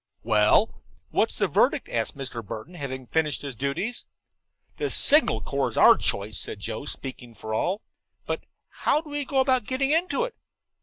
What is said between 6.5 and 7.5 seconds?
Joe, speaking